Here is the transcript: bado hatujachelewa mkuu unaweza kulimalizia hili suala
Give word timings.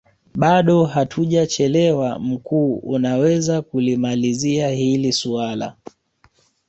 bado 0.35 0.85
hatujachelewa 0.85 2.19
mkuu 2.19 2.75
unaweza 2.75 3.61
kulimalizia 3.61 4.69
hili 4.69 5.13
suala 5.13 5.75